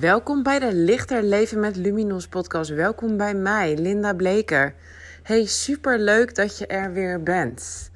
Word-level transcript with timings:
Welkom 0.00 0.42
bij 0.42 0.58
de 0.58 0.74
Lichter 0.74 1.22
Leven 1.22 1.60
met 1.60 1.76
Luminos 1.76 2.26
podcast. 2.26 2.70
Welkom 2.70 3.16
bij 3.16 3.34
mij, 3.34 3.76
Linda 3.78 4.14
Bleker. 4.14 4.74
Hey, 5.22 5.46
super 5.46 5.98
leuk 5.98 6.34
dat 6.34 6.58
je 6.58 6.66
er 6.66 6.92
weer 6.92 7.22
bent. 7.22 7.90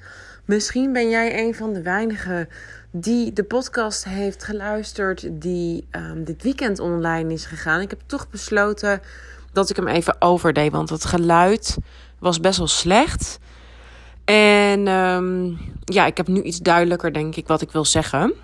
Misschien 0.44 0.92
ben 0.92 1.08
jij 1.08 1.44
een 1.44 1.54
van 1.54 1.72
de 1.72 1.82
weinigen 1.82 2.48
die 2.90 3.32
de 3.32 3.44
podcast 3.44 4.04
heeft 4.04 4.44
geluisterd 4.44 5.28
die 5.32 5.86
um, 5.90 6.24
dit 6.24 6.42
weekend 6.42 6.78
online 6.78 7.32
is 7.32 7.44
gegaan. 7.44 7.80
Ik 7.80 7.90
heb 7.90 8.00
toch 8.06 8.30
besloten 8.30 9.00
dat 9.52 9.70
ik 9.70 9.76
hem 9.76 9.88
even 9.88 10.16
overdeed, 10.18 10.72
want 10.72 10.90
het 10.90 11.04
geluid 11.04 11.76
was 12.18 12.40
best 12.40 12.58
wel 12.58 12.66
slecht. 12.66 13.38
En 14.24 14.88
um, 14.88 15.58
ja, 15.84 16.06
ik 16.06 16.16
heb 16.16 16.28
nu 16.28 16.42
iets 16.42 16.58
duidelijker, 16.58 17.12
denk 17.12 17.36
ik, 17.36 17.46
wat 17.46 17.62
ik 17.62 17.70
wil 17.70 17.84
zeggen. 17.84 18.34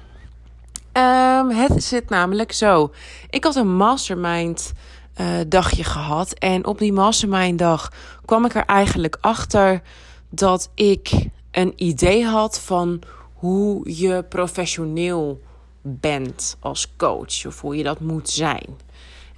Um, 0.97 1.51
het 1.51 1.85
zit 1.85 2.09
namelijk 2.09 2.53
zo. 2.53 2.93
Ik 3.31 3.45
had 3.45 3.57
een 3.57 3.77
mastermind 3.77 4.73
uh, 5.21 5.27
dagje 5.49 5.85
gehad. 5.85 6.33
En 6.33 6.67
op 6.67 6.79
die 6.79 6.93
mastermind 6.93 7.59
dag 7.59 7.93
kwam 8.25 8.45
ik 8.45 8.55
er 8.55 8.65
eigenlijk 8.65 9.19
achter 9.21 9.83
dat 10.31 10.71
ik 10.75 11.29
een 11.51 11.73
idee 11.77 12.25
had 12.25 12.61
van 12.61 13.03
hoe 13.33 13.97
je 13.97 14.25
professioneel 14.29 15.41
bent 15.83 16.57
als 16.61 16.93
coach. 16.97 17.47
Of 17.47 17.61
hoe 17.61 17.77
je 17.77 17.83
dat 17.83 18.01
moet 18.01 18.31
zijn. 18.31 18.67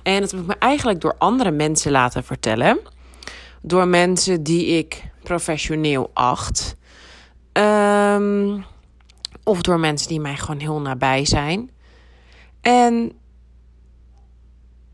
En 0.02 0.20
dat 0.20 0.30
heb 0.30 0.40
ik 0.40 0.46
me 0.46 0.56
eigenlijk 0.58 1.00
door 1.00 1.14
andere 1.18 1.50
mensen 1.50 1.92
laten 1.92 2.24
vertellen. 2.24 2.78
Door 3.62 3.88
mensen 3.88 4.42
die 4.42 4.66
ik 4.66 5.04
professioneel 5.22 6.10
acht. 6.14 6.76
Um, 7.52 8.64
of 9.46 9.60
door 9.60 9.80
mensen 9.80 10.08
die 10.08 10.20
mij 10.20 10.36
gewoon 10.36 10.60
heel 10.60 10.80
nabij 10.80 11.24
zijn. 11.24 11.70
En 12.60 13.12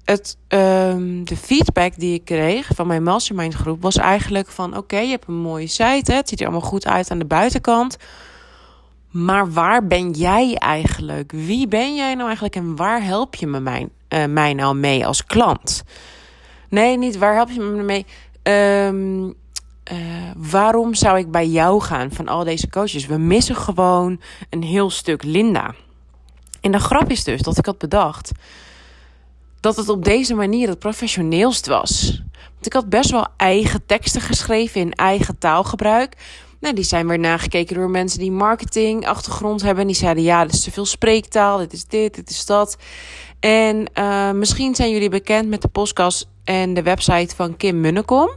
het, 0.05 0.37
um, 0.49 1.25
de 1.25 1.37
feedback 1.37 1.97
die 1.97 2.15
ik 2.15 2.25
kreeg 2.25 2.71
van 2.75 2.87
mijn 2.87 3.03
mastermind 3.03 3.55
groep 3.55 3.83
was 3.83 3.97
eigenlijk 3.97 4.49
van... 4.49 4.77
oké, 4.77 4.99
je 4.99 5.11
hebt 5.11 5.29
een 5.29 5.35
mooie 5.35 5.67
site, 5.67 6.11
hè? 6.11 6.17
het 6.17 6.29
ziet 6.29 6.41
er 6.41 6.47
allemaal 6.47 6.69
goed 6.69 6.87
uit 6.87 7.11
aan 7.11 7.19
de 7.19 7.25
buitenkant... 7.25 7.97
Maar 9.13 9.53
waar 9.53 9.87
ben 9.87 10.11
jij 10.11 10.55
eigenlijk? 10.55 11.33
Wie 11.33 11.69
ben 11.69 11.95
jij 11.95 12.15
nou 12.15 12.25
eigenlijk 12.25 12.57
en 12.57 12.77
waar 12.77 13.05
help 13.05 13.35
je 13.35 13.47
me 13.47 13.61
mij, 13.61 13.89
uh, 14.09 14.25
mij 14.25 14.55
nou 14.55 14.75
mee 14.75 15.07
als 15.07 15.25
klant? 15.25 15.83
Nee, 16.69 16.99
niet 16.99 17.19
waar 17.19 17.35
help 17.35 17.51
je 17.51 17.61
me 17.61 17.83
mee? 17.83 18.07
Um, 18.87 19.35
uh, 19.93 19.99
waarom 20.37 20.95
zou 20.95 21.19
ik 21.19 21.31
bij 21.31 21.47
jou 21.47 21.81
gaan 21.81 22.13
van 22.13 22.29
al 22.29 22.45
deze 22.45 22.69
coaches? 22.69 23.07
We 23.07 23.19
missen 23.19 23.57
gewoon 23.57 24.21
een 24.51 24.63
heel 24.63 24.91
stuk 24.91 25.23
Linda. 25.23 25.75
En 26.61 26.73
de 26.73 26.79
grap 26.79 27.11
is 27.11 27.25
dus 27.25 27.43
dat 27.43 27.59
ik 27.59 27.67
had 27.67 27.79
bedacht 27.79 28.33
dat 29.63 29.77
het 29.77 29.89
op 29.89 30.05
deze 30.05 30.35
manier 30.35 30.69
het 30.69 30.79
professioneelst 30.79 31.67
was. 31.67 32.23
Want 32.33 32.67
ik 32.67 32.73
had 32.73 32.89
best 32.89 33.11
wel 33.11 33.27
eigen 33.37 33.87
teksten 33.87 34.21
geschreven 34.21 34.81
in 34.81 34.93
eigen 34.93 35.39
taalgebruik. 35.39 36.17
Nou, 36.61 36.75
die 36.75 36.85
zijn 36.85 37.09
weer 37.09 37.19
nagekeken 37.19 37.75
door 37.75 37.91
mensen 37.91 38.19
die 38.19 38.31
marketing 38.31 39.07
achtergrond 39.07 39.63
hebben. 39.63 39.81
En 39.81 39.87
die 39.87 39.97
zeiden: 39.97 40.23
ja, 40.23 40.45
dit 40.45 40.53
is 40.55 40.63
te 40.63 40.71
veel 40.71 40.87
spreektaal, 40.87 41.59
dit 41.59 41.73
is 41.73 41.85
dit, 41.85 42.15
dit 42.15 42.31
is 42.31 42.47
dat. 42.47 42.77
En 43.41 43.91
uh, 43.95 44.31
misschien 44.31 44.75
zijn 44.75 44.91
jullie 44.91 45.09
bekend 45.09 45.49
met 45.49 45.63
de 45.63 45.69
podcast 45.69 46.29
en 46.45 46.75
de 46.75 46.83
website 46.83 47.37
van 47.37 47.57
Kim 47.57 47.81
Munnekom. 47.81 48.31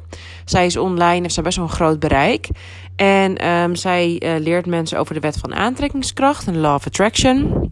Zij 0.46 0.66
is 0.66 0.78
online, 0.78 1.22
heeft 1.22 1.34
zij 1.34 1.44
best 1.44 1.58
wel 1.58 1.66
een 1.66 1.72
groot 1.72 2.00
bereik. 2.00 2.50
En 2.96 3.48
um, 3.48 3.76
zij 3.76 4.22
uh, 4.24 4.40
leert 4.40 4.66
mensen 4.66 5.00
over 5.00 5.14
de 5.14 5.20
wet 5.20 5.38
van 5.38 5.56
aantrekkingskracht 5.56 6.48
en 6.48 6.60
law 6.60 6.74
of 6.74 6.86
attraction. 6.86 7.72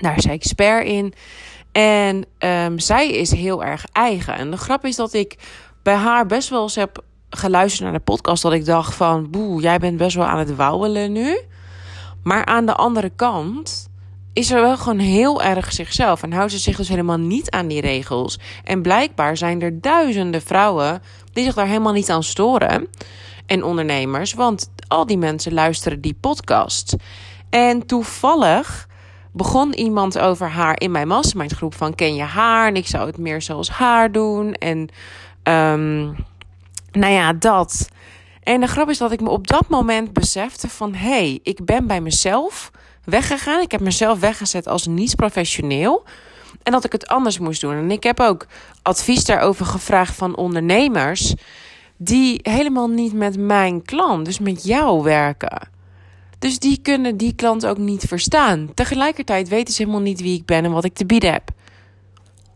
Daar 0.00 0.16
is 0.16 0.22
zij 0.22 0.32
expert 0.32 0.86
in. 0.86 1.14
En 1.72 2.24
um, 2.38 2.78
zij 2.78 3.10
is 3.10 3.30
heel 3.30 3.64
erg 3.64 3.84
eigen. 3.92 4.34
En 4.34 4.50
de 4.50 4.56
grap 4.56 4.84
is 4.84 4.96
dat 4.96 5.12
ik 5.12 5.36
bij 5.82 5.94
haar 5.94 6.26
best 6.26 6.48
wel 6.48 6.62
eens 6.62 6.74
heb 6.74 7.02
geluisterd 7.30 7.82
naar 7.82 7.98
de 7.98 8.04
podcast. 8.04 8.42
Dat 8.42 8.52
ik 8.52 8.64
dacht 8.64 8.94
van, 8.94 9.30
boe, 9.30 9.60
jij 9.60 9.78
bent 9.78 9.96
best 9.96 10.16
wel 10.16 10.26
aan 10.26 10.38
het 10.38 10.56
wauwelen 10.56 11.12
nu. 11.12 11.38
Maar 12.22 12.44
aan 12.44 12.66
de 12.66 12.74
andere 12.74 13.10
kant 13.16 13.87
is 14.38 14.50
er 14.50 14.60
wel 14.60 14.76
gewoon 14.76 14.98
heel 14.98 15.42
erg 15.42 15.72
zichzelf 15.72 16.22
en 16.22 16.32
houdt 16.32 16.52
ze 16.52 16.58
zich 16.58 16.76
dus 16.76 16.88
helemaal 16.88 17.18
niet 17.18 17.50
aan 17.50 17.66
die 17.68 17.80
regels. 17.80 18.38
En 18.64 18.82
blijkbaar 18.82 19.36
zijn 19.36 19.62
er 19.62 19.80
duizenden 19.80 20.42
vrouwen 20.42 21.02
die 21.32 21.44
zich 21.44 21.54
daar 21.54 21.66
helemaal 21.66 21.92
niet 21.92 22.10
aan 22.10 22.22
storen. 22.22 22.88
En 23.46 23.64
ondernemers, 23.64 24.34
want 24.34 24.70
al 24.88 25.06
die 25.06 25.18
mensen 25.18 25.54
luisteren 25.54 26.00
die 26.00 26.16
podcast. 26.20 26.96
En 27.50 27.86
toevallig 27.86 28.88
begon 29.32 29.74
iemand 29.74 30.18
over 30.18 30.48
haar 30.48 30.80
in 30.80 30.90
mijn 30.90 31.08
mastermind 31.08 31.52
groep 31.52 31.74
van 31.74 31.94
ken 31.94 32.14
je 32.14 32.22
haar 32.22 32.66
en 32.66 32.76
ik 32.76 32.86
zou 32.86 33.06
het 33.06 33.18
meer 33.18 33.42
zoals 33.42 33.70
haar 33.70 34.12
doen 34.12 34.52
en 34.52 34.78
um, 35.42 36.16
nou 36.90 37.12
ja 37.12 37.32
dat 37.32 37.88
en 38.42 38.60
de 38.60 38.66
grap 38.66 38.88
is 38.88 38.98
dat 38.98 39.12
ik 39.12 39.20
me 39.20 39.30
op 39.30 39.46
dat 39.46 39.68
moment 39.68 40.12
besefte 40.12 40.68
van 40.68 40.94
hé 40.94 41.08
hey, 41.08 41.40
ik 41.42 41.64
ben 41.64 41.86
bij 41.86 42.00
mezelf 42.00 42.70
weggegaan. 43.08 43.60
Ik 43.60 43.70
heb 43.70 43.80
mezelf 43.80 44.20
weggezet 44.20 44.66
als 44.66 44.86
niet 44.86 45.16
professioneel. 45.16 46.04
En 46.62 46.72
dat 46.72 46.84
ik 46.84 46.92
het 46.92 47.06
anders 47.06 47.38
moest 47.38 47.60
doen. 47.60 47.74
En 47.74 47.90
ik 47.90 48.02
heb 48.02 48.20
ook 48.20 48.46
advies 48.82 49.24
daarover 49.24 49.66
gevraagd 49.66 50.14
van 50.14 50.36
ondernemers. 50.36 51.34
Die 51.96 52.40
helemaal 52.42 52.88
niet 52.88 53.12
met 53.12 53.38
mijn 53.38 53.82
klant, 53.82 54.24
dus 54.24 54.38
met 54.38 54.64
jou 54.64 55.02
werken. 55.02 55.68
Dus 56.38 56.58
die 56.58 56.78
kunnen 56.82 57.16
die 57.16 57.34
klant 57.34 57.66
ook 57.66 57.78
niet 57.78 58.04
verstaan. 58.08 58.70
Tegelijkertijd 58.74 59.48
weten 59.48 59.74
ze 59.74 59.82
helemaal 59.82 60.02
niet 60.02 60.20
wie 60.20 60.38
ik 60.38 60.44
ben 60.44 60.64
en 60.64 60.72
wat 60.72 60.84
ik 60.84 60.94
te 60.94 61.06
bieden 61.06 61.32
heb. 61.32 61.50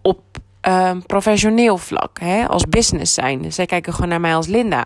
Op 0.03 0.21
um, 0.69 1.07
professioneel 1.07 1.79
vlak, 1.79 2.21
hè, 2.21 2.49
als 2.49 2.65
business 2.69 3.15
zijn. 3.15 3.53
Zij 3.53 3.67
kijken 3.67 3.93
gewoon 3.93 4.09
naar 4.09 4.21
mij 4.21 4.35
als 4.35 4.47
Linda. 4.47 4.85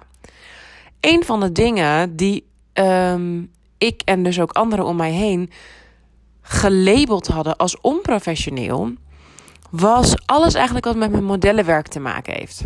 Een 1.00 1.24
van 1.24 1.40
de 1.40 1.52
dingen 1.52 2.16
die 2.16 2.46
um, 2.74 3.50
ik 3.78 4.02
en 4.04 4.22
dus 4.22 4.40
ook 4.40 4.52
anderen 4.52 4.86
om 4.86 4.96
mij 4.96 5.12
heen 5.12 5.50
gelabeld 6.42 7.26
hadden 7.26 7.56
als 7.56 7.80
onprofessioneel, 7.80 8.92
was 9.70 10.14
alles 10.26 10.54
eigenlijk 10.54 10.84
wat 10.84 10.96
met 10.96 11.10
mijn 11.10 11.24
modellenwerk 11.24 11.88
te 11.88 12.00
maken 12.00 12.34
heeft. 12.34 12.64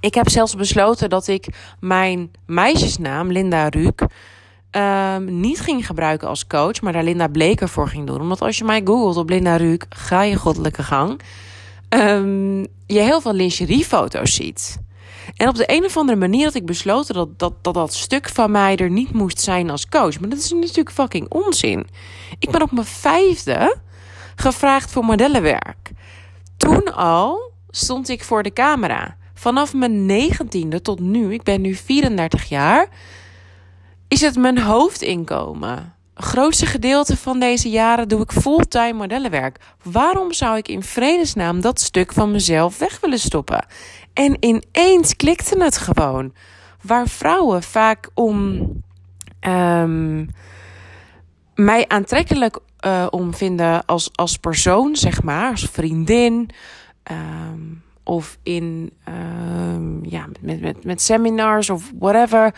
Ik 0.00 0.14
heb 0.14 0.28
zelfs 0.28 0.54
besloten 0.54 1.10
dat 1.10 1.26
ik 1.26 1.46
mijn 1.80 2.30
meisjesnaam, 2.46 3.32
Linda 3.32 3.68
Ruuk, 3.68 4.06
um, 4.70 5.40
niet 5.40 5.60
ging 5.60 5.86
gebruiken 5.86 6.28
als 6.28 6.46
coach, 6.46 6.80
maar 6.80 6.92
daar 6.92 7.04
Linda 7.04 7.28
Bleker 7.28 7.68
voor 7.68 7.88
ging 7.88 8.06
doen. 8.06 8.20
Omdat 8.20 8.42
als 8.42 8.58
je 8.58 8.64
mij 8.64 8.80
googelt 8.84 9.16
op 9.16 9.28
Linda 9.28 9.56
Ruuk, 9.56 9.86
ga 9.88 10.22
je 10.22 10.36
goddelijke 10.36 10.82
gang, 10.82 11.20
um, 11.88 12.60
je 12.86 13.00
heel 13.00 13.20
veel 13.20 13.34
lingeriefoto's 13.34 14.34
ziet. 14.34 14.78
En 15.40 15.48
op 15.48 15.54
de 15.54 15.72
een 15.72 15.84
of 15.84 15.96
andere 15.96 16.18
manier 16.18 16.44
had 16.44 16.54
ik 16.54 16.66
besloten 16.66 17.14
dat 17.14 17.38
dat, 17.38 17.52
dat 17.62 17.74
dat 17.74 17.94
stuk 17.94 18.28
van 18.28 18.50
mij 18.50 18.76
er 18.76 18.90
niet 18.90 19.12
moest 19.12 19.40
zijn 19.40 19.70
als 19.70 19.88
coach. 19.88 20.20
Maar 20.20 20.28
dat 20.28 20.38
is 20.38 20.52
natuurlijk 20.52 20.90
fucking 20.90 21.28
onzin. 21.28 21.86
Ik 22.38 22.50
ben 22.50 22.62
op 22.62 22.72
mijn 22.72 22.86
vijfde 22.86 23.76
gevraagd 24.36 24.90
voor 24.90 25.04
modellenwerk. 25.04 25.90
Toen 26.56 26.94
al 26.94 27.52
stond 27.70 28.08
ik 28.08 28.24
voor 28.24 28.42
de 28.42 28.52
camera. 28.52 29.16
Vanaf 29.34 29.74
mijn 29.74 30.06
negentiende 30.06 30.82
tot 30.82 31.00
nu, 31.00 31.32
ik 31.32 31.42
ben 31.42 31.60
nu 31.60 31.74
34 31.74 32.48
jaar, 32.48 32.88
is 34.08 34.20
het 34.20 34.36
mijn 34.36 34.58
hoofdinkomen. 34.58 35.94
Het 36.14 36.28
grootste 36.28 36.66
gedeelte 36.66 37.16
van 37.16 37.40
deze 37.40 37.70
jaren 37.70 38.08
doe 38.08 38.20
ik 38.20 38.32
fulltime 38.32 38.92
modellenwerk. 38.92 39.60
Waarom 39.82 40.32
zou 40.32 40.56
ik 40.56 40.68
in 40.68 40.82
vredesnaam 40.82 41.60
dat 41.60 41.80
stuk 41.80 42.12
van 42.12 42.30
mezelf 42.30 42.78
weg 42.78 43.00
willen 43.00 43.18
stoppen? 43.18 43.66
En 44.12 44.36
ineens 44.40 45.16
klikte 45.16 45.62
het 45.62 45.78
gewoon. 45.78 46.32
Waar 46.82 47.08
vrouwen 47.08 47.62
vaak 47.62 48.10
om 48.14 48.68
um, 49.40 50.30
mij 51.54 51.88
aantrekkelijk 51.88 52.58
uh, 52.86 53.06
om 53.10 53.34
vinden 53.34 53.84
als, 53.86 54.10
als 54.14 54.36
persoon, 54.36 54.96
zeg 54.96 55.22
maar, 55.22 55.50
als 55.50 55.68
vriendin. 55.72 56.50
Um, 57.10 57.82
of 58.02 58.38
in 58.42 58.92
um, 59.08 60.04
ja, 60.04 60.26
met, 60.40 60.60
met, 60.60 60.84
met 60.84 61.02
seminars 61.02 61.70
of 61.70 61.92
whatever. 61.98 62.54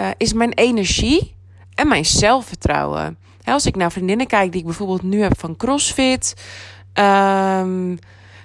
Uh, 0.00 0.08
is 0.16 0.32
mijn 0.32 0.52
energie 0.52 1.34
en 1.74 1.88
mijn 1.88 2.04
zelfvertrouwen. 2.04 3.18
Als 3.44 3.66
ik 3.66 3.76
naar 3.76 3.92
vriendinnen 3.92 4.26
kijk 4.26 4.50
die 4.50 4.60
ik 4.60 4.66
bijvoorbeeld 4.66 5.02
nu 5.02 5.22
heb 5.22 5.38
van 5.38 5.56
CrossFit. 5.56 6.34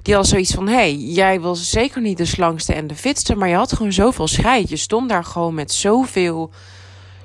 Die 0.03 0.15
had 0.15 0.27
zoiets 0.27 0.53
van: 0.53 0.67
hey, 0.67 0.95
jij 0.95 1.39
was 1.39 1.69
zeker 1.69 2.01
niet 2.01 2.17
de 2.17 2.25
slangste 2.25 2.73
en 2.73 2.88
de 2.88 2.95
fitste, 2.95 3.35
maar 3.35 3.50
je 3.50 3.55
had 3.55 3.73
gewoon 3.73 3.91
zoveel 3.91 4.27
scheid. 4.27 4.69
Je 4.69 4.77
stond 4.77 5.09
daar 5.09 5.25
gewoon 5.25 5.53
met 5.53 5.71
zoveel 5.71 6.51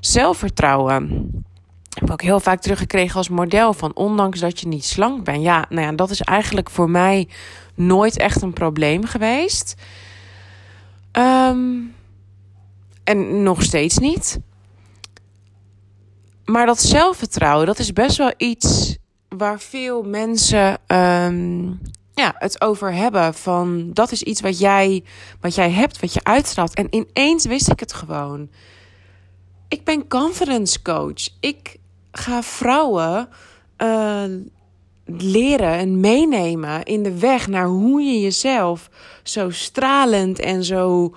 zelfvertrouwen. 0.00 1.30
Heb 1.94 2.04
ik 2.04 2.12
ook 2.12 2.22
heel 2.22 2.40
vaak 2.40 2.60
teruggekregen 2.60 3.16
als 3.16 3.28
model 3.28 3.72
van 3.72 3.94
ondanks 3.94 4.40
dat 4.40 4.60
je 4.60 4.68
niet 4.68 4.84
slank 4.84 5.24
bent. 5.24 5.42
Ja, 5.42 5.66
nou 5.68 5.82
ja, 5.82 5.92
dat 5.92 6.10
is 6.10 6.20
eigenlijk 6.20 6.70
voor 6.70 6.90
mij 6.90 7.28
nooit 7.74 8.18
echt 8.18 8.42
een 8.42 8.52
probleem 8.52 9.04
geweest. 9.04 9.74
Um, 11.12 11.94
en 13.04 13.42
nog 13.42 13.62
steeds 13.62 13.98
niet. 13.98 14.38
Maar 16.44 16.66
dat 16.66 16.80
zelfvertrouwen, 16.80 17.66
dat 17.66 17.78
is 17.78 17.92
best 17.92 18.16
wel 18.16 18.32
iets 18.36 18.96
waar 19.28 19.60
veel 19.60 20.02
mensen 20.02 20.78
um, 20.86 21.80
ja, 22.18 22.34
het 22.38 22.60
over 22.60 22.92
hebben 22.92 23.34
van 23.34 23.90
dat 23.92 24.12
is 24.12 24.22
iets 24.22 24.40
wat 24.40 24.58
jij, 24.58 25.04
wat 25.40 25.54
jij 25.54 25.70
hebt, 25.70 26.00
wat 26.00 26.12
je 26.12 26.20
uitstraalt. 26.24 26.74
En 26.74 26.86
ineens 26.90 27.46
wist 27.46 27.70
ik 27.70 27.80
het 27.80 27.92
gewoon. 27.92 28.48
Ik 29.68 29.84
ben 29.84 30.08
confidence 30.08 30.82
coach. 30.82 31.28
Ik 31.40 31.76
ga 32.12 32.42
vrouwen 32.42 33.28
uh, 33.78 34.24
leren 35.04 35.72
en 35.72 36.00
meenemen 36.00 36.82
in 36.82 37.02
de 37.02 37.18
weg 37.18 37.46
naar 37.46 37.66
hoe 37.66 38.02
je 38.02 38.20
jezelf 38.20 38.90
zo 39.22 39.50
stralend 39.50 40.38
en 40.38 40.64
zo 40.64 41.14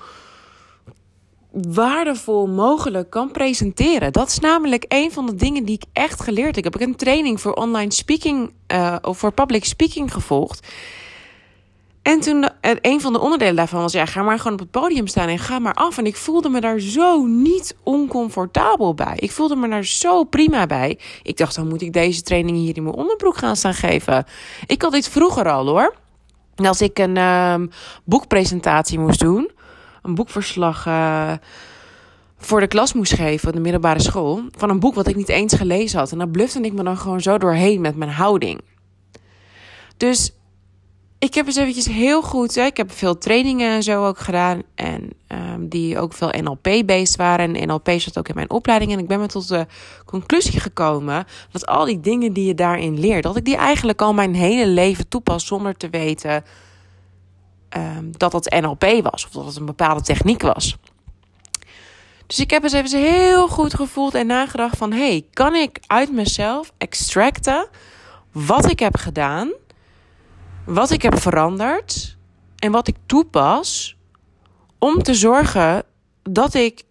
waardevol 1.51 2.47
mogelijk 2.47 3.09
kan 3.09 3.31
presenteren. 3.31 4.11
Dat 4.11 4.27
is 4.27 4.39
namelijk 4.39 4.85
een 4.87 5.11
van 5.11 5.25
de 5.25 5.35
dingen 5.35 5.65
die 5.65 5.75
ik 5.75 5.83
echt 5.93 6.21
geleerd 6.21 6.55
heb. 6.55 6.65
Ik 6.65 6.71
heb 6.71 6.81
een 6.81 6.95
training 6.95 7.41
voor 7.41 7.53
online 7.53 7.91
speaking 7.91 8.53
uh, 8.67 8.95
of 9.01 9.17
voor 9.17 9.31
public 9.31 9.65
speaking 9.65 10.13
gevolgd. 10.13 10.67
En 12.01 12.19
toen 12.19 12.43
uh, 12.43 12.71
een 12.81 13.01
van 13.01 13.13
de 13.13 13.19
onderdelen 13.19 13.55
daarvan 13.55 13.81
was: 13.81 13.91
ja, 13.91 14.05
ga 14.05 14.21
maar 14.21 14.37
gewoon 14.37 14.53
op 14.53 14.59
het 14.59 14.71
podium 14.71 15.07
staan 15.07 15.27
en 15.27 15.39
ga 15.39 15.59
maar 15.59 15.73
af. 15.73 15.97
En 15.97 16.05
ik 16.05 16.15
voelde 16.15 16.49
me 16.49 16.61
daar 16.61 16.79
zo 16.79 17.25
niet 17.25 17.75
oncomfortabel 17.83 18.93
bij. 18.93 19.13
Ik 19.15 19.31
voelde 19.31 19.55
me 19.55 19.69
daar 19.69 19.85
zo 19.85 20.23
prima 20.23 20.65
bij. 20.65 20.99
Ik 21.23 21.37
dacht, 21.37 21.55
dan 21.55 21.67
moet 21.67 21.81
ik 21.81 21.93
deze 21.93 22.21
training 22.21 22.57
hier 22.57 22.75
in 22.75 22.83
mijn 22.83 22.95
onderbroek 22.95 23.37
gaan 23.37 23.55
staan 23.55 23.73
geven. 23.73 24.25
Ik 24.65 24.81
had 24.81 24.91
dit 24.91 25.09
vroeger 25.09 25.49
al 25.49 25.67
hoor. 25.67 25.95
Als 26.55 26.81
ik 26.81 26.99
een 26.99 27.17
um, 27.17 27.69
boekpresentatie 28.03 28.99
moest 28.99 29.19
doen, 29.19 29.51
een 30.01 30.15
boekverslag 30.15 30.85
uh, 30.85 31.33
voor 32.37 32.59
de 32.59 32.67
klas 32.67 32.93
moest 32.93 33.13
geven, 33.13 33.53
de 33.53 33.59
middelbare 33.59 34.01
school, 34.01 34.41
van 34.57 34.69
een 34.69 34.79
boek 34.79 34.95
wat 34.95 35.07
ik 35.07 35.15
niet 35.15 35.29
eens 35.29 35.53
gelezen 35.53 35.99
had. 35.99 36.11
En 36.11 36.17
dan 36.17 36.31
blufte 36.31 36.61
ik 36.61 36.73
me 36.73 36.83
dan 36.83 36.97
gewoon 36.97 37.21
zo 37.21 37.37
doorheen 37.37 37.81
met 37.81 37.95
mijn 37.95 38.11
houding. 38.11 38.61
Dus 39.97 40.31
ik 41.19 41.33
heb 41.33 41.45
eens 41.45 41.55
eventjes 41.55 41.85
heel 41.85 42.21
goed. 42.21 42.55
Hè, 42.55 42.65
ik 42.65 42.77
heb 42.77 42.91
veel 42.91 43.17
trainingen 43.17 43.71
en 43.71 43.83
zo 43.83 44.05
ook 44.05 44.19
gedaan. 44.19 44.61
En 44.75 45.09
um, 45.27 45.69
die 45.69 45.99
ook 45.99 46.13
veel 46.13 46.33
NLP-based 46.41 47.15
waren. 47.15 47.55
En 47.55 47.67
NLP 47.67 47.89
zat 47.89 48.17
ook 48.17 48.27
in 48.27 48.35
mijn 48.35 48.49
opleiding. 48.49 48.91
En 48.91 48.99
ik 48.99 49.07
ben 49.07 49.19
me 49.19 49.27
tot 49.27 49.47
de 49.47 49.65
conclusie 50.05 50.59
gekomen 50.59 51.25
dat 51.51 51.65
al 51.65 51.85
die 51.85 51.99
dingen 51.99 52.33
die 52.33 52.45
je 52.45 52.55
daarin 52.55 52.99
leert, 52.99 53.23
dat 53.23 53.37
ik 53.37 53.45
die 53.45 53.55
eigenlijk 53.55 54.01
al 54.01 54.13
mijn 54.13 54.35
hele 54.35 54.67
leven 54.67 55.07
toepas 55.07 55.45
zonder 55.45 55.77
te 55.77 55.89
weten 55.89 56.43
um, 57.77 58.11
dat 58.17 58.31
dat 58.31 58.55
NLP 58.61 58.85
was. 59.11 59.25
Of 59.25 59.31
dat 59.31 59.45
het 59.45 59.55
een 59.55 59.65
bepaalde 59.65 60.01
techniek 60.01 60.41
was. 60.41 60.77
Dus 62.27 62.39
ik 62.39 62.49
heb 62.49 62.63
eens 62.63 62.73
even 62.73 62.99
heel 62.99 63.47
goed 63.47 63.73
gevoeld 63.73 64.15
en 64.15 64.27
nagedacht 64.27 64.77
van... 64.77 64.91
hey, 64.91 65.25
kan 65.33 65.55
ik 65.55 65.79
uit 65.87 66.11
mezelf 66.11 66.71
extracten 66.77 67.67
wat 68.31 68.69
ik 68.69 68.79
heb 68.79 68.97
gedaan 68.97 69.51
wat 70.65 70.91
ik 70.91 71.01
heb 71.01 71.19
veranderd 71.19 72.17
en 72.59 72.71
wat 72.71 72.87
ik 72.87 72.95
toepas 73.05 73.97
om 74.79 75.03
te 75.03 75.13
zorgen 75.13 75.83
dat 76.23 76.53
ik 76.53 76.83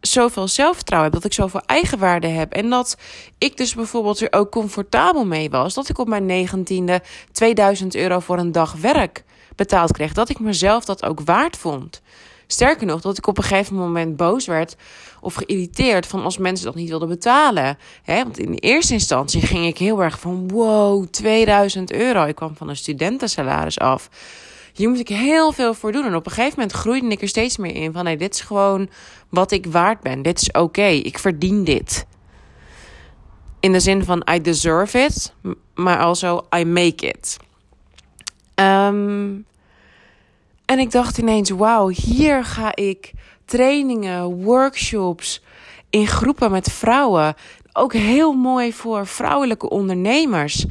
zoveel 0.00 0.48
zelfvertrouwen 0.48 1.10
heb, 1.10 1.20
dat 1.20 1.30
ik 1.30 1.36
zoveel 1.36 1.62
eigenwaarde 1.66 2.26
heb 2.26 2.52
en 2.52 2.70
dat 2.70 2.96
ik 3.38 3.56
dus 3.56 3.74
bijvoorbeeld 3.74 4.20
er 4.20 4.32
ook 4.32 4.50
comfortabel 4.50 5.26
mee 5.26 5.50
was 5.50 5.74
dat 5.74 5.88
ik 5.88 5.98
op 5.98 6.08
mijn 6.08 6.26
negentiende 6.26 7.02
2000 7.32 7.94
euro 7.94 8.18
voor 8.18 8.38
een 8.38 8.52
dag 8.52 8.72
werk 8.72 9.24
betaald 9.56 9.92
kreeg, 9.92 10.12
dat 10.12 10.28
ik 10.28 10.40
mezelf 10.40 10.84
dat 10.84 11.04
ook 11.04 11.20
waard 11.20 11.56
vond. 11.56 12.02
Sterker 12.46 12.86
nog, 12.86 13.00
dat 13.00 13.18
ik 13.18 13.26
op 13.26 13.38
een 13.38 13.44
gegeven 13.44 13.76
moment 13.76 14.16
boos 14.16 14.46
werd 14.46 14.76
of 15.20 15.34
geïrriteerd 15.34 16.06
van 16.06 16.22
als 16.22 16.38
mensen 16.38 16.66
dat 16.66 16.74
niet 16.74 16.88
wilden 16.88 17.08
betalen. 17.08 17.78
Want 18.04 18.38
in 18.38 18.54
eerste 18.54 18.92
instantie 18.92 19.40
ging 19.40 19.66
ik 19.66 19.78
heel 19.78 20.02
erg 20.02 20.20
van 20.20 20.48
wow, 20.48 21.06
2000 21.06 21.92
euro. 21.92 22.24
Ik 22.24 22.34
kwam 22.34 22.56
van 22.56 22.68
een 22.68 22.76
studentensalaris 22.76 23.78
af. 23.78 24.08
Hier 24.74 24.88
moet 24.88 24.98
ik 24.98 25.08
heel 25.08 25.52
veel 25.52 25.74
voor 25.74 25.92
doen. 25.92 26.04
En 26.04 26.14
op 26.14 26.26
een 26.26 26.32
gegeven 26.32 26.58
moment 26.58 26.76
groeide 26.76 27.08
ik 27.08 27.22
er 27.22 27.28
steeds 27.28 27.56
meer 27.56 27.74
in 27.74 27.92
van 27.92 28.04
nee, 28.04 28.16
dit 28.16 28.34
is 28.34 28.40
gewoon 28.40 28.88
wat 29.28 29.50
ik 29.50 29.66
waard 29.66 30.00
ben. 30.00 30.22
Dit 30.22 30.40
is 30.40 30.50
oké, 30.50 30.86
ik 30.86 31.18
verdien 31.18 31.64
dit. 31.64 32.06
In 33.60 33.72
de 33.72 33.80
zin 33.80 34.04
van 34.04 34.26
I 34.32 34.40
deserve 34.40 34.98
it, 34.98 35.34
maar 35.74 35.98
also 35.98 36.46
I 36.56 36.64
make 36.64 37.06
it. 37.06 37.36
Um, 38.54 39.46
en 40.64 40.78
ik 40.78 40.90
dacht 40.90 41.18
ineens, 41.18 41.50
wauw, 41.50 41.88
hier 41.88 42.44
ga 42.44 42.76
ik 42.76 43.12
trainingen, 43.44 44.24
workshops 44.24 45.42
in 45.90 46.06
groepen 46.06 46.50
met 46.50 46.72
vrouwen. 46.72 47.34
Ook 47.72 47.92
heel 47.92 48.32
mooi 48.32 48.72
voor 48.72 49.06
vrouwelijke 49.06 49.68
ondernemers. 49.68 50.66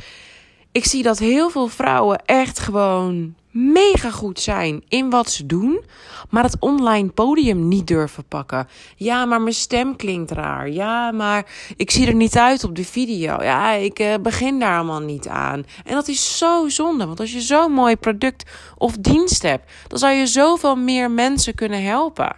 Ik 0.72 0.86
zie 0.86 1.04
dat 1.04 1.20
heel 1.20 1.50
veel 1.50 1.68
vrouwen 1.68 2.26
echt 2.26 2.60
gewoon 2.60 3.36
mega 3.54 4.12
goed 4.12 4.40
zijn 4.40 4.84
in 4.88 5.10
wat 5.10 5.32
ze 5.32 5.46
doen, 5.46 5.84
maar 6.30 6.44
het 6.44 6.60
online 6.60 7.10
podium 7.10 7.68
niet 7.68 7.88
durven 7.88 8.26
pakken. 8.26 8.68
Ja, 8.96 9.26
maar 9.26 9.42
mijn 9.42 9.56
stem 9.56 9.96
klinkt 9.96 10.32
raar. 10.32 10.70
Ja, 10.70 11.12
maar 11.12 11.46
ik 11.76 11.92
zie 11.92 12.08
er 12.08 12.16
niet 12.16 12.38
uit 12.38 12.64
op 12.64 12.76
de 12.76 12.86
video. 12.86 13.44
Ja, 13.44 13.72
ik 13.72 14.00
uh, 14.00 14.14
begin 14.22 14.60
daar 14.60 14.76
allemaal 14.76 15.00
niet 15.00 15.28
aan. 15.28 15.66
En 15.86 15.94
dat 15.94 16.08
is 16.08 16.38
zo 16.38 16.70
zonde, 16.70 17.06
want 17.06 17.20
als 17.20 17.32
je 17.34 17.42
zo'n 17.42 17.72
mooi 17.72 17.96
product 17.96 18.52
of 18.78 18.98
dienst 18.98 19.42
hebt, 19.42 19.72
dan 19.88 20.00
zou 20.00 20.14
je 20.14 20.28
zoveel 20.28 20.76
meer 20.76 21.12
mensen 21.12 21.56
kunnen 21.56 21.84
helpen. 21.84 22.36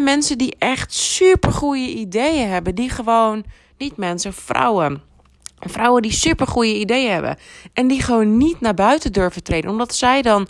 Mensen 0.00 0.38
die 0.38 0.56
echt 0.58 0.94
super 0.94 1.52
goede 1.52 1.88
ideeën 1.88 2.48
hebben, 2.48 2.74
die 2.74 2.88
gewoon, 2.88 3.44
niet 3.78 3.96
mensen, 3.96 4.32
vrouwen 4.32 5.02
Vrouwen 5.66 6.02
die 6.02 6.12
super 6.12 6.46
goede 6.46 6.78
ideeën 6.78 7.12
hebben. 7.12 7.36
En 7.72 7.86
die 7.86 8.02
gewoon 8.02 8.36
niet 8.36 8.60
naar 8.60 8.74
buiten 8.74 9.12
durven 9.12 9.42
treden. 9.42 9.70
Omdat 9.70 9.94
zij 9.94 10.22
dan 10.22 10.48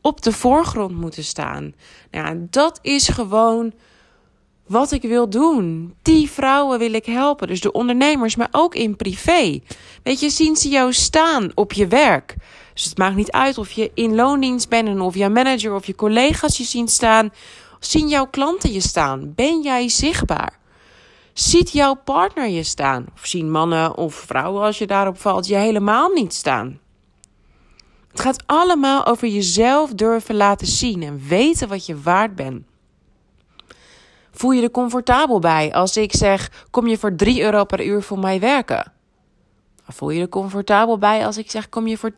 op 0.00 0.22
de 0.22 0.32
voorgrond 0.32 0.96
moeten 0.96 1.24
staan. 1.24 1.74
Nou 2.10 2.26
ja, 2.26 2.46
dat 2.50 2.78
is 2.82 3.08
gewoon 3.08 3.72
wat 4.66 4.92
ik 4.92 5.02
wil 5.02 5.30
doen. 5.30 5.94
Die 6.02 6.30
vrouwen 6.30 6.78
wil 6.78 6.92
ik 6.92 7.06
helpen. 7.06 7.48
Dus 7.48 7.60
de 7.60 7.72
ondernemers, 7.72 8.36
maar 8.36 8.48
ook 8.50 8.74
in 8.74 8.96
privé. 8.96 9.60
Weet 10.02 10.20
je, 10.20 10.30
zien 10.30 10.56
ze 10.56 10.68
jou 10.68 10.92
staan 10.92 11.50
op 11.54 11.72
je 11.72 11.86
werk. 11.86 12.36
Dus 12.74 12.84
het 12.84 12.98
maakt 12.98 13.16
niet 13.16 13.30
uit 13.30 13.58
of 13.58 13.70
je 13.70 13.90
in 13.94 14.14
loondienst 14.14 14.68
bent 14.68 14.88
en 14.88 15.00
of 15.00 15.14
je 15.14 15.28
manager 15.28 15.74
of 15.74 15.86
je 15.86 15.94
collega's 15.94 16.56
je 16.56 16.64
zien 16.64 16.88
staan. 16.88 17.30
Zien 17.80 18.08
jouw 18.08 18.26
klanten 18.26 18.72
je 18.72 18.80
staan? 18.80 19.32
Ben 19.34 19.62
jij 19.62 19.88
zichtbaar? 19.88 20.58
Ziet 21.36 21.70
jouw 21.70 21.94
partner 21.94 22.48
je 22.48 22.62
staan? 22.62 23.06
Of 23.14 23.26
zien 23.26 23.50
mannen 23.50 23.96
of 23.96 24.14
vrouwen, 24.14 24.62
als 24.62 24.78
je 24.78 24.86
daarop 24.86 25.20
valt, 25.20 25.46
je 25.46 25.56
helemaal 25.56 26.08
niet 26.08 26.34
staan? 26.34 26.80
Het 28.10 28.20
gaat 28.20 28.42
allemaal 28.46 29.06
over 29.06 29.28
jezelf 29.28 29.94
durven 29.94 30.34
laten 30.34 30.66
zien 30.66 31.02
en 31.02 31.20
weten 31.28 31.68
wat 31.68 31.86
je 31.86 32.00
waard 32.00 32.34
bent. 32.34 32.66
Voel 34.30 34.50
je 34.50 34.62
er 34.62 34.70
comfortabel 34.70 35.38
bij 35.38 35.74
als 35.74 35.96
ik 35.96 36.14
zeg: 36.14 36.66
kom 36.70 36.86
je 36.86 36.98
voor 36.98 37.14
3 37.14 37.42
euro 37.42 37.64
per 37.64 37.86
uur 37.86 38.02
voor 38.02 38.18
mij 38.18 38.40
werken? 38.40 38.92
Voel 39.88 40.10
je 40.10 40.20
er 40.20 40.28
comfortabel 40.28 40.98
bij 40.98 41.26
als 41.26 41.36
ik 41.36 41.50
zeg: 41.50 41.68
kom 41.68 41.86
je 41.86 41.98
voor 41.98 42.12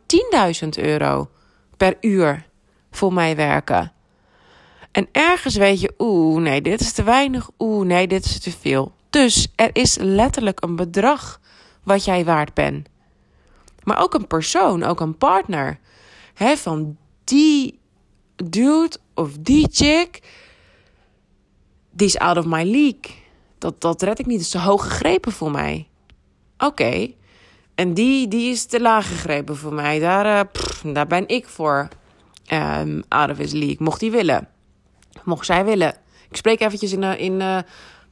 10.000 0.63 0.69
euro 0.69 1.29
per 1.77 1.97
uur 2.01 2.45
voor 2.91 3.13
mij 3.13 3.35
werken? 3.35 3.91
En 4.91 5.07
ergens 5.11 5.55
weet 5.55 5.81
je: 5.81 5.93
oeh, 5.97 6.41
nee, 6.41 6.61
dit 6.61 6.79
is 6.79 6.91
te 6.91 7.03
weinig. 7.03 7.49
Oeh, 7.57 7.85
nee, 7.85 8.07
dit 8.07 8.25
is 8.25 8.39
te 8.39 8.51
veel. 8.51 8.97
Dus 9.09 9.47
er 9.55 9.69
is 9.73 9.97
letterlijk 9.97 10.63
een 10.63 10.75
bedrag 10.75 11.39
wat 11.83 12.05
jij 12.05 12.25
waard 12.25 12.53
bent. 12.53 12.87
Maar 13.83 14.01
ook 14.01 14.13
een 14.13 14.27
persoon, 14.27 14.83
ook 14.83 14.99
een 14.99 15.17
partner. 15.17 15.79
Hè, 16.33 16.57
van 16.57 16.97
die 17.23 17.79
dude 18.35 18.97
of 19.13 19.37
die 19.39 19.67
chick, 19.71 20.21
die 21.91 22.07
is 22.07 22.17
out 22.17 22.37
of 22.37 22.45
my 22.45 22.63
league. 22.63 23.17
Dat, 23.57 23.81
dat 23.81 24.01
red 24.01 24.19
ik 24.19 24.25
niet, 24.25 24.35
dat 24.35 24.45
is 24.45 24.51
te 24.51 24.59
hoog 24.59 24.83
gegrepen 24.87 25.31
voor 25.31 25.51
mij. 25.51 25.87
Oké. 26.57 27.11
En 27.75 27.93
die, 27.93 28.27
die 28.27 28.51
is 28.51 28.65
te 28.65 28.81
laag 28.81 29.07
gegrepen 29.07 29.57
voor 29.57 29.73
mij. 29.73 29.99
Daar, 29.99 30.25
uh, 30.25 30.93
daar 30.93 31.07
ben 31.07 31.27
ik 31.27 31.47
voor 31.47 31.87
um, 32.51 33.03
out 33.07 33.29
of 33.29 33.37
his 33.37 33.51
league. 33.51 33.77
Mocht 33.79 34.01
hij 34.01 34.11
willen. 34.11 34.47
Mocht 35.23 35.45
zij 35.45 35.65
willen. 35.65 35.95
Ik 36.29 36.35
spreek 36.35 36.59
eventjes 36.59 36.91
in, 36.91 37.01
uh, 37.01 37.19
in 37.19 37.39
uh, 37.39 37.57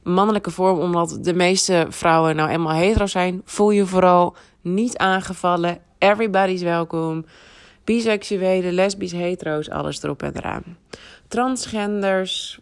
mannelijke 0.02 0.50
vorm, 0.50 0.78
omdat 0.78 1.18
de 1.20 1.34
meeste 1.34 1.86
vrouwen 1.88 2.36
nou 2.36 2.50
eenmaal 2.50 2.74
hetero 2.74 3.06
zijn. 3.06 3.42
Voel 3.44 3.70
je 3.70 3.86
vooral 3.86 4.36
niet 4.60 4.96
aangevallen. 4.96 5.78
Everybody's 5.98 6.62
welkom. 6.62 7.24
Biseksuelen, 7.84 8.72
lesbisch, 8.72 9.12
hetero's, 9.12 9.70
alles 9.70 10.02
erop 10.02 10.22
en 10.22 10.36
eraan. 10.36 10.62
Transgenders, 11.28 12.58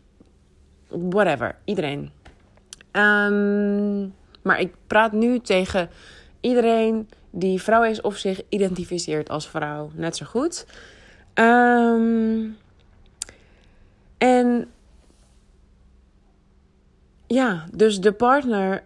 whatever, 0.88 1.58
iedereen. 1.64 2.10
Um, 2.92 4.14
maar 4.42 4.60
ik 4.60 4.74
praat 4.86 5.12
nu 5.12 5.40
tegen 5.40 5.90
iedereen 6.40 7.08
die 7.30 7.62
vrouw 7.62 7.84
is 7.84 8.00
of 8.00 8.16
zich 8.16 8.40
identificeert 8.48 9.28
als 9.28 9.48
vrouw. 9.48 9.90
Net 9.94 10.16
zo 10.16 10.26
goed. 10.26 10.66
Um, 11.34 12.56
en 14.18 14.68
ja, 17.26 17.64
dus 17.72 18.00
de 18.00 18.12
partner, 18.12 18.84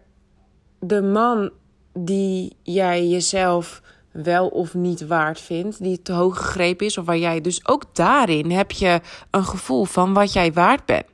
de 0.78 1.02
man 1.02 1.50
die 1.92 2.56
jij 2.62 3.06
jezelf 3.06 3.82
wel 4.10 4.48
of 4.48 4.74
niet 4.74 5.06
waard 5.06 5.40
vindt, 5.40 5.82
die 5.82 6.02
te 6.02 6.12
hoog 6.12 6.36
gegrepen 6.36 6.86
is, 6.86 6.98
of 6.98 7.04
waar 7.04 7.18
jij 7.18 7.40
dus 7.40 7.66
ook 7.66 7.84
daarin 7.92 8.50
heb 8.50 8.70
je 8.70 9.00
een 9.30 9.44
gevoel 9.44 9.84
van 9.84 10.12
wat 10.12 10.32
jij 10.32 10.52
waard 10.52 10.86
bent. 10.86 11.06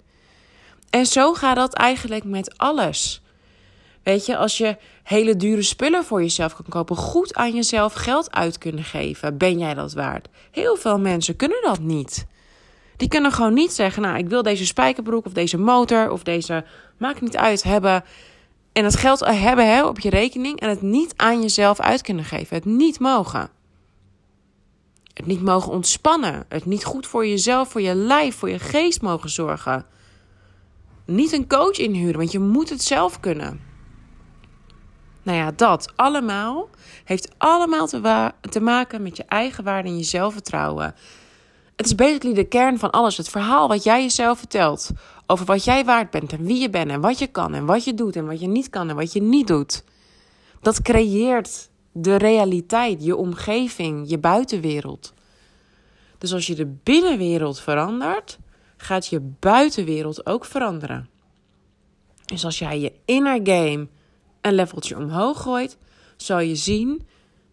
En 0.91 1.07
zo 1.07 1.35
gaat 1.35 1.57
dat 1.57 1.75
eigenlijk 1.75 2.25
met 2.25 2.59
alles. 2.59 3.23
Weet 4.03 4.27
je, 4.27 4.37
als 4.37 4.59
je 4.59 4.77
hele 5.03 5.37
dure 5.37 5.63
spullen 5.63 6.05
voor 6.05 6.23
jezelf 6.23 6.55
kan 6.55 6.65
kopen, 6.69 6.97
goed 6.97 7.35
aan 7.35 7.55
jezelf 7.55 7.93
geld 7.93 8.33
uit 8.33 8.59
kunnen 8.59 8.85
geven, 8.85 9.39
ben 9.39 9.59
jij 9.59 9.75
dat 9.75 9.93
waard? 9.93 10.29
Heel 10.51 10.77
veel 10.77 10.99
mensen 10.99 11.37
kunnen 11.37 11.63
dat 11.63 11.79
niet. 11.79 12.27
Die 12.97 13.09
kunnen 13.09 13.33
gewoon 13.33 13.55
niet 13.55 13.73
zeggen, 13.73 14.03
nou, 14.03 14.19
ik 14.19 14.29
wil 14.29 14.43
deze 14.43 14.67
spijkerbroek 14.67 15.27
of 15.27 15.33
deze 15.33 15.59
motor 15.59 16.11
of 16.11 16.23
deze, 16.23 16.65
maakt 16.99 17.21
niet 17.21 17.37
uit, 17.37 17.63
hebben. 17.63 18.05
En 18.73 18.85
het 18.85 18.97
geld 18.97 19.21
hebben 19.21 19.69
hè, 19.69 19.87
op 19.87 20.01
je 20.01 20.11
rekening 20.11 20.61
en 20.61 20.69
het 20.69 20.83
niet 20.83 21.13
aan 21.17 21.43
jezelf 21.43 21.81
uit 21.81 22.03
kunnen 22.03 22.25
geven. 22.25 22.57
Het 22.57 22.65
niet 22.65 23.01
mogen. 23.01 23.51
Het 25.13 25.27
niet 25.27 25.43
mogen 25.43 25.73
ontspannen. 25.73 26.45
Het 26.49 26.65
niet 26.65 26.85
goed 26.85 27.07
voor 27.07 27.27
jezelf, 27.27 27.69
voor 27.69 27.81
je 27.81 27.95
lijf, 27.95 28.37
voor 28.37 28.51
je 28.51 28.59
geest 28.59 29.03
mogen 29.03 29.31
zorgen. 29.31 29.87
Niet 31.05 31.33
een 31.33 31.49
coach 31.49 31.77
inhuren, 31.79 32.17
want 32.17 32.33
je 32.33 32.39
moet 32.39 32.69
het 32.69 32.83
zelf 32.83 33.21
kunnen. 33.21 33.61
Nou 35.23 35.39
ja, 35.39 35.53
dat 35.57 35.93
allemaal 35.97 36.69
heeft 37.05 37.35
allemaal 37.39 37.87
te, 37.87 38.33
te 38.41 38.61
maken 38.61 39.03
met 39.03 39.17
je 39.17 39.25
eigen 39.25 39.65
waarde 39.65 39.89
en 39.89 39.97
je 39.97 40.05
zelfvertrouwen. 40.05 40.95
Het 41.77 41.87
is 41.87 41.95
basically 41.95 42.35
de 42.35 42.45
kern 42.45 42.79
van 42.79 42.91
alles. 42.91 43.17
Het 43.17 43.29
verhaal 43.29 43.69
wat 43.69 43.85
jij 43.85 44.03
jezelf 44.03 44.39
vertelt. 44.39 44.91
Over 45.27 45.47
wat 45.47 45.65
jij 45.65 45.85
waard 45.85 46.11
bent 46.11 46.33
en 46.33 46.45
wie 46.45 46.61
je 46.61 46.71
bent 46.71 46.91
en 46.91 47.01
wat 47.01 47.19
je 47.19 47.27
kan 47.27 47.55
en 47.55 47.67
wat 47.67 47.85
je 47.85 47.95
doet 47.95 48.17
en 48.17 48.27
wat 48.27 48.41
je 48.41 48.47
niet 48.47 48.71
kan 48.71 48.89
en 48.89 48.97
wat 48.97 49.13
je 49.13 49.23
niet 49.23 49.47
doet. 49.47 49.85
Dat 50.61 50.83
creëert 50.83 51.71
de 51.93 52.17
realiteit, 52.17 53.05
je 53.05 53.17
omgeving, 53.17 54.11
je 54.11 54.19
buitenwereld. 54.19 55.15
Dus 56.19 56.33
als 56.33 56.47
je 56.47 56.55
de 56.55 56.67
binnenwereld 56.67 57.61
verandert, 57.61 58.39
gaat 58.77 59.07
je 59.07 59.21
buitenwereld 59.21 60.27
ook 60.27 60.45
veranderen. 60.45 61.09
Dus 62.25 62.45
als 62.45 62.59
jij 62.59 62.81
je 62.81 62.93
inner 63.05 63.41
game 63.43 63.89
een 64.41 64.55
leveltje 64.55 64.97
omhoog 64.97 65.43
gooit, 65.43 65.79
zal 66.17 66.41
je 66.41 66.57
zien 66.57 67.07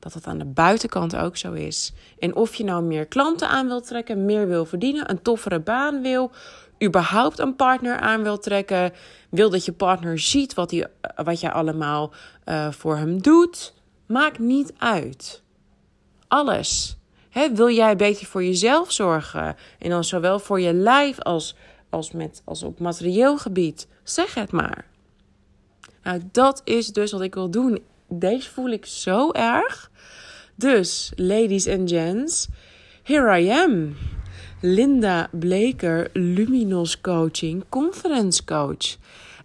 dat 0.03 0.13
het 0.13 0.27
aan 0.27 0.37
de 0.37 0.45
buitenkant 0.45 1.15
ook 1.15 1.37
zo 1.37 1.53
is. 1.53 1.93
En 2.19 2.35
of 2.35 2.55
je 2.55 2.63
nou 2.63 2.83
meer 2.83 3.05
klanten 3.05 3.49
aan 3.49 3.67
wilt 3.67 3.87
trekken, 3.87 4.25
meer 4.25 4.47
wil 4.47 4.65
verdienen, 4.65 5.09
een 5.09 5.21
toffere 5.21 5.59
baan 5.59 6.01
wil, 6.01 6.31
überhaupt 6.83 7.39
een 7.39 7.55
partner 7.55 7.99
aan 7.99 8.23
wil 8.23 8.39
trekken, 8.39 8.93
wil 9.29 9.49
dat 9.49 9.65
je 9.65 9.71
partner 9.71 10.19
ziet 10.19 10.53
wat, 10.53 10.71
hij, 10.71 10.87
wat 11.15 11.39
jij 11.39 11.51
allemaal 11.51 12.11
uh, 12.45 12.71
voor 12.71 12.97
hem 12.97 13.21
doet, 13.21 13.73
maakt 14.05 14.39
niet 14.39 14.73
uit. 14.77 15.41
Alles. 16.27 16.97
wil 17.53 17.69
jij 17.69 17.95
beter 17.95 18.25
voor 18.25 18.43
jezelf 18.43 18.91
zorgen? 18.91 19.55
En 19.79 19.89
dan 19.89 20.03
zowel 20.03 20.39
voor 20.39 20.59
je 20.59 20.73
lijf 20.73 21.19
als, 21.19 21.55
als, 21.89 22.11
met, 22.11 22.41
als 22.45 22.63
op 22.63 22.79
materieel 22.79 23.37
gebied. 23.37 23.87
Zeg 24.03 24.33
het 24.33 24.51
maar. 24.51 24.85
Nou, 26.03 26.21
dat 26.31 26.61
is 26.63 26.87
dus 26.87 27.11
wat 27.11 27.21
ik 27.21 27.33
wil 27.33 27.49
doen. 27.49 27.83
Deze 28.19 28.49
voel 28.49 28.69
ik 28.69 28.85
zo 28.85 29.31
erg. 29.31 29.91
Dus, 30.55 31.11
ladies 31.15 31.67
and 31.67 31.89
gents, 31.89 32.47
here 33.03 33.39
I 33.39 33.49
am. 33.49 33.95
Linda 34.61 35.29
Bleker, 35.31 36.09
Luminos 36.13 37.01
Coaching, 37.01 37.63
Conference 37.69 38.43
Coach. 38.43 38.97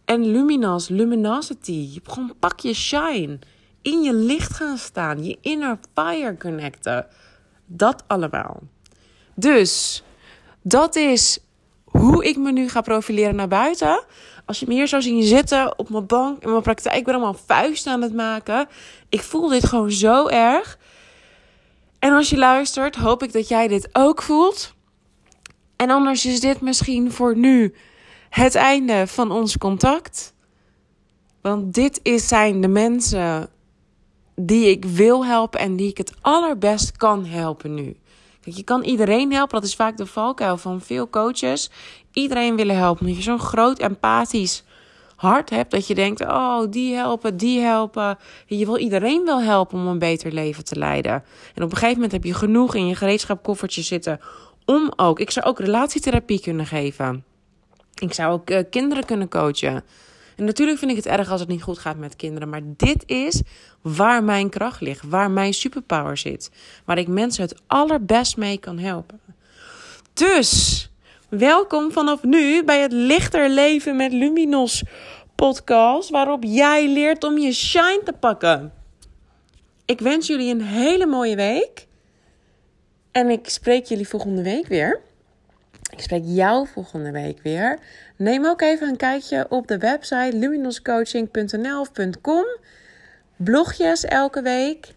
En 0.04 0.26
Luminos, 0.26 0.88
Luminosity. 0.88 2.00
Gewoon 2.02 2.34
pak 2.38 2.60
je 2.60 2.74
shine. 2.74 3.38
In 3.82 4.02
je 4.02 4.14
licht 4.14 4.54
gaan 4.54 4.78
staan. 4.78 5.24
Je 5.24 5.38
inner 5.40 5.78
fire 5.94 6.36
connecten. 6.38 7.06
Dat 7.66 8.04
allemaal. 8.06 8.62
Dus, 9.34 10.02
dat 10.62 10.96
is 10.96 11.38
hoe 11.84 12.24
ik 12.24 12.36
me 12.36 12.52
nu 12.52 12.68
ga 12.68 12.80
profileren 12.80 13.34
naar 13.34 13.48
buiten. 13.48 14.04
Als 14.48 14.60
je 14.60 14.66
me 14.66 14.74
hier 14.74 14.88
zou 14.88 15.02
zien 15.02 15.22
zitten 15.22 15.78
op 15.78 15.88
mijn 15.88 16.06
bank 16.06 16.42
in 16.42 16.50
mijn 16.50 16.62
praktijk, 16.62 16.96
ik 16.96 17.04
ben 17.04 17.14
allemaal 17.14 17.40
vuisten 17.46 17.92
aan 17.92 18.02
het 18.02 18.14
maken. 18.14 18.68
Ik 19.08 19.20
voel 19.20 19.48
dit 19.48 19.66
gewoon 19.66 19.90
zo 19.90 20.26
erg. 20.28 20.78
En 21.98 22.12
als 22.12 22.30
je 22.30 22.36
luistert, 22.36 22.96
hoop 22.96 23.22
ik 23.22 23.32
dat 23.32 23.48
jij 23.48 23.68
dit 23.68 23.88
ook 23.92 24.22
voelt. 24.22 24.74
En 25.76 25.90
anders 25.90 26.26
is 26.26 26.40
dit 26.40 26.60
misschien 26.60 27.12
voor 27.12 27.36
nu 27.36 27.74
het 28.28 28.54
einde 28.54 29.06
van 29.06 29.32
ons 29.32 29.58
contact. 29.58 30.34
Want 31.40 31.74
dit 31.74 32.00
is, 32.02 32.28
zijn 32.28 32.60
de 32.60 32.68
mensen 32.68 33.50
die 34.34 34.70
ik 34.70 34.84
wil 34.84 35.24
helpen 35.24 35.60
en 35.60 35.76
die 35.76 35.88
ik 35.88 35.98
het 35.98 36.12
allerbest 36.20 36.96
kan 36.96 37.24
helpen 37.24 37.74
nu. 37.74 37.96
Je 38.56 38.62
kan 38.62 38.82
iedereen 38.82 39.32
helpen. 39.32 39.60
Dat 39.60 39.68
is 39.68 39.74
vaak 39.74 39.96
de 39.96 40.06
valkuil 40.06 40.56
van 40.56 40.80
veel 40.80 41.10
coaches. 41.10 41.70
Iedereen 42.12 42.56
willen 42.56 42.76
helpen. 42.76 43.00
Omdat 43.00 43.16
je 43.16 43.22
zo'n 43.22 43.38
groot 43.38 43.78
empathisch 43.78 44.64
hart 45.16 45.50
hebt. 45.50 45.70
Dat 45.70 45.86
je 45.86 45.94
denkt, 45.94 46.20
oh, 46.20 46.60
die 46.70 46.94
helpen, 46.94 47.36
die 47.36 47.60
helpen. 47.60 48.18
Je 48.46 48.66
wil 48.66 48.76
iedereen 48.76 49.24
wel 49.24 49.40
helpen 49.40 49.78
om 49.78 49.86
een 49.86 49.98
beter 49.98 50.32
leven 50.32 50.64
te 50.64 50.76
leiden. 50.76 51.24
En 51.54 51.62
op 51.62 51.70
een 51.70 51.76
gegeven 51.76 51.94
moment 51.94 52.12
heb 52.12 52.24
je 52.24 52.34
genoeg 52.34 52.74
in 52.74 52.86
je 52.86 52.94
gereedschapkoffertje 52.94 53.82
zitten. 53.82 54.20
Om 54.64 54.92
ook, 54.96 55.20
ik 55.20 55.30
zou 55.30 55.46
ook 55.46 55.58
relatietherapie 55.58 56.40
kunnen 56.40 56.66
geven. 56.66 57.24
Ik 57.94 58.12
zou 58.12 58.32
ook 58.32 58.50
uh, 58.50 58.58
kinderen 58.70 59.04
kunnen 59.04 59.28
coachen. 59.28 59.84
En 60.38 60.44
natuurlijk 60.44 60.78
vind 60.78 60.90
ik 60.90 60.96
het 60.96 61.06
erg 61.06 61.30
als 61.30 61.40
het 61.40 61.48
niet 61.48 61.62
goed 61.62 61.78
gaat 61.78 61.96
met 61.96 62.16
kinderen. 62.16 62.48
Maar 62.48 62.60
dit 62.64 63.02
is 63.06 63.42
waar 63.82 64.24
mijn 64.24 64.48
kracht 64.48 64.80
ligt. 64.80 65.04
Waar 65.08 65.30
mijn 65.30 65.54
superpower 65.54 66.16
zit. 66.16 66.50
Waar 66.84 66.98
ik 66.98 67.08
mensen 67.08 67.42
het 67.42 67.60
allerbest 67.66 68.36
mee 68.36 68.58
kan 68.58 68.78
helpen. 68.78 69.20
Dus, 70.14 70.90
welkom 71.28 71.92
vanaf 71.92 72.22
nu 72.22 72.64
bij 72.64 72.80
het 72.80 72.92
Lichter 72.92 73.50
Leven 73.50 73.96
met 73.96 74.12
Luminos 74.12 74.82
podcast. 75.34 76.10
Waarop 76.10 76.42
jij 76.44 76.88
leert 76.88 77.24
om 77.24 77.38
je 77.38 77.52
shine 77.52 78.00
te 78.04 78.12
pakken. 78.12 78.72
Ik 79.84 80.00
wens 80.00 80.26
jullie 80.26 80.54
een 80.54 80.62
hele 80.62 81.06
mooie 81.06 81.36
week. 81.36 81.86
En 83.12 83.30
ik 83.30 83.48
spreek 83.48 83.84
jullie 83.84 84.08
volgende 84.08 84.42
week 84.42 84.66
weer. 84.66 85.00
Ik 85.98 86.04
spreek 86.04 86.22
jou 86.24 86.66
volgende 86.66 87.10
week 87.10 87.42
weer. 87.42 87.78
Neem 88.16 88.46
ook 88.46 88.60
even 88.60 88.88
een 88.88 88.96
kijkje 88.96 89.46
op 89.48 89.66
de 89.66 89.78
website 89.78 90.36
luminoscoaching.nl 90.36 91.80
of 91.80 91.90
.com. 92.20 92.44
Blogjes 93.36 94.04
elke 94.04 94.42
week. 94.42 94.94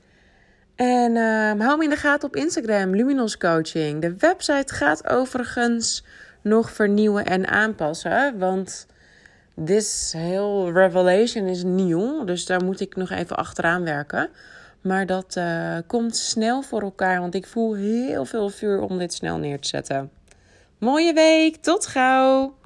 En 0.76 1.16
uh, 1.16 1.66
hou 1.66 1.78
me 1.78 1.84
in 1.84 1.90
de 1.90 1.96
gaten 1.96 2.28
op 2.28 2.36
Instagram, 2.36 2.96
Luminos 2.96 3.38
Coaching. 3.38 4.02
De 4.02 4.16
website 4.18 4.74
gaat 4.74 5.08
overigens 5.08 6.06
nog 6.42 6.72
vernieuwen 6.72 7.26
en 7.26 7.48
aanpassen. 7.48 8.40
Want 8.40 8.88
this 9.66 10.14
heel 10.18 10.72
revelation 10.72 11.48
is 11.48 11.64
nieuw. 11.64 12.24
Dus 12.24 12.46
daar 12.46 12.64
moet 12.64 12.80
ik 12.80 12.96
nog 12.96 13.10
even 13.10 13.36
achteraan 13.36 13.84
werken. 13.84 14.30
Maar 14.82 15.06
dat 15.06 15.36
uh, 15.38 15.78
komt 15.88 16.16
snel 16.16 16.62
voor 16.62 16.82
elkaar. 16.82 17.20
Want 17.20 17.36
ik 17.36 17.48
voel 17.48 17.76
heel 17.76 18.26
veel 18.26 18.50
vuur 18.50 18.82
om 18.82 18.98
dit 18.98 19.14
snel 19.14 19.38
neer 19.38 19.60
te 19.60 19.68
zetten. 19.68 20.21
Mooie 20.82 21.14
week. 21.14 21.56
Tot 21.62 21.86
gauw. 21.86 22.61